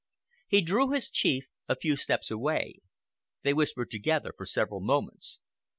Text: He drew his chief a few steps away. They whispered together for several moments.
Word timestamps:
He 0.47 0.63
drew 0.63 0.89
his 0.89 1.11
chief 1.11 1.45
a 1.69 1.75
few 1.75 1.95
steps 1.95 2.31
away. 2.31 2.77
They 3.43 3.53
whispered 3.53 3.91
together 3.91 4.33
for 4.35 4.47
several 4.47 4.81
moments. 4.81 5.37